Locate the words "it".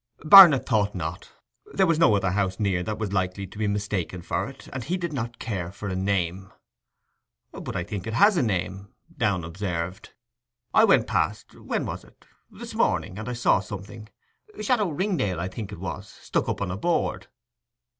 4.49-4.67, 8.07-8.15, 15.71-15.77